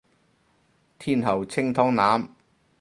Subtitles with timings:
[0.97, 2.27] 天后清湯腩